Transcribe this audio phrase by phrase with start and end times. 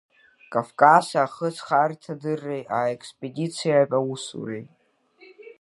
[0.51, 4.65] Кавказ ахыҵхырҭадырреи аекспедициатә усуреи.